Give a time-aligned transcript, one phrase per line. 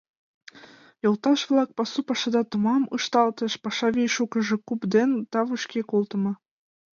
[1.03, 6.31] Йолташ-влак, пасу пашада томам ышталтеш, паша вий шукыжо куп ден тавышке колтымо.